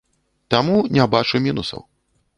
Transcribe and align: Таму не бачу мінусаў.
Таму 0.53 0.79
не 0.97 1.05
бачу 1.17 1.43
мінусаў. 1.47 1.89